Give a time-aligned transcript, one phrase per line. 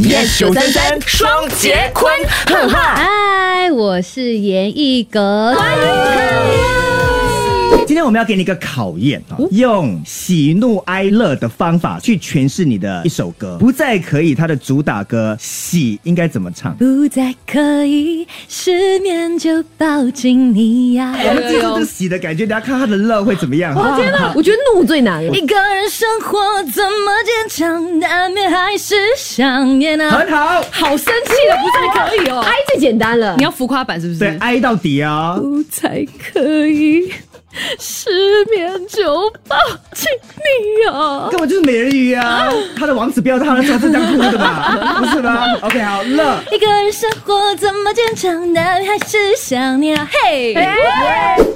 [0.00, 2.12] Yes 九三三双节坤，
[2.46, 2.94] 哈哈。
[2.94, 5.56] 嗨，我是严艺格。
[7.86, 13.56] 今天我们要给你一个考验啊，用喜怒哀乐的方法去诠释你的一首歌。
[13.58, 16.76] 不再可以，它的主打歌喜应该怎么唱？
[16.76, 21.16] 不再可以失眠就抱紧你呀。
[21.18, 23.74] 我们记住这个喜的感觉，大家看它的乐会怎么样？
[23.74, 25.24] 我天哪，我觉得怒最难。
[25.24, 30.10] 一个人生活怎么坚强，难免还是想念啊。
[30.10, 32.40] 很好，好生气的，不再可以哦。
[32.40, 34.18] 哀最简单了，你要浮夸版是不是？
[34.18, 35.36] 对，哀到底啊！
[35.38, 37.10] 不再可以
[37.78, 38.10] 失
[38.46, 39.56] 眠就抱
[39.94, 40.06] 紧
[40.36, 41.28] 你啊。
[41.30, 42.48] 根本就是美人鱼啊！
[42.76, 44.96] 他的王子飙他的时候是这样哭的吧？
[44.98, 46.42] 不是吗？OK，好，了。
[46.52, 50.08] 一个人生活怎么坚强，难免还是想念啊。
[50.10, 50.54] 嘿，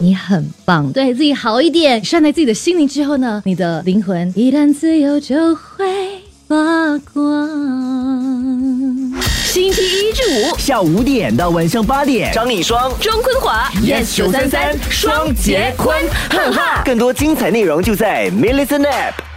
[0.00, 5.84] 你很棒，对自己好一点，善待自己的心灵之后呢，你的灵魂一旦自由就会
[6.48, 6.56] 发
[7.12, 7.31] 光。
[10.58, 12.92] 下午五点到晚上八点，张丽双。
[13.00, 13.70] 庄坤华。
[13.83, 14.78] Yes 九三三。
[14.91, 15.97] 双杰坤，
[16.31, 16.83] 哈哈！
[16.84, 19.31] 更多精彩内容就在 m i l l i c e n App。